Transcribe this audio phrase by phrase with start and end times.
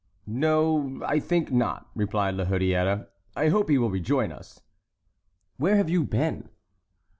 [0.25, 3.05] "No, I think not," replied La Hurière;
[3.35, 4.59] "I hope he will rejoin us!"
[5.57, 6.49] "Where have you been?"